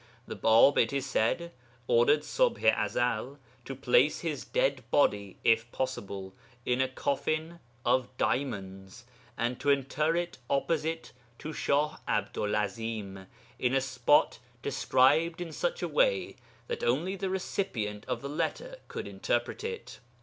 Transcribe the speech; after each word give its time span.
The 0.25 0.35
Bāb, 0.35 0.79
it 0.79 0.91
is 0.91 1.05
said, 1.05 1.51
ordered 1.85 2.21
Ṣubḥ 2.21 2.65
i 2.75 2.85
Ezel 2.87 3.37
to 3.65 3.75
place 3.75 4.21
his 4.21 4.43
dead 4.43 4.83
body, 4.89 5.37
if 5.43 5.71
possible, 5.71 6.33
in 6.65 6.81
a 6.81 6.87
coffin 6.87 7.59
of 7.85 8.09
diamonds, 8.17 9.05
and 9.37 9.59
to 9.59 9.69
inter 9.69 10.15
it 10.15 10.39
opposite 10.49 11.11
to 11.37 11.53
Shah 11.53 11.97
'Abdu'l 12.07 12.55
'Azim, 12.55 13.27
in 13.59 13.75
a 13.75 13.79
spot 13.79 14.39
described 14.63 15.39
in 15.39 15.51
such 15.51 15.83
a 15.83 15.87
way 15.87 16.35
that 16.65 16.83
only 16.83 17.15
the 17.15 17.29
recipient 17.29 18.03
of 18.07 18.23
the 18.23 18.27
letter 18.27 18.77
could 18.87 19.07
interpret 19.07 19.63
it. 19.63 19.99